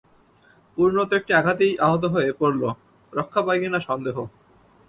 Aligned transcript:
পূর্ণ 0.77 0.97
তো 1.09 1.13
একটি 1.19 1.31
আঘাতেই 1.33 1.73
আহত 1.85 2.03
হয়ে 2.13 2.29
পড়ল– 2.39 2.63
রক্ষা 3.13 3.41
পায় 3.45 3.59
কি 3.61 3.67
না 3.73 3.79
সন্দেহ। 3.87 4.15